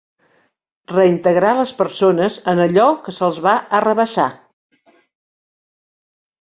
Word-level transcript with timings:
Reintegrar 0.93 1.51
les 1.59 1.73
persones 1.83 2.39
en 2.55 2.63
allò 2.65 2.87
que 3.05 3.15
se'ls 3.19 3.43
va 3.49 3.55
arrabassar. 3.81 4.29